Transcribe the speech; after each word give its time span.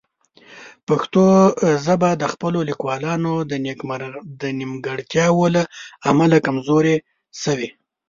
پښتو 0.87 1.23
ژبه 1.85 2.09
د 2.21 2.23
خپلو 2.33 2.59
لیکوالانو 2.69 3.33
د 4.41 4.43
نیمګړتیاوو 4.59 5.45
له 5.55 5.63
امله 6.11 6.37
کمزورې 6.45 6.95
شوې. 7.41 7.69